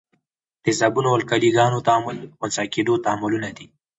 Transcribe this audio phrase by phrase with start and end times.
[0.03, 0.03] د
[0.65, 3.67] تیزابونو او القلي ګانو تعامل خنثي کیدو تعاملونه دي.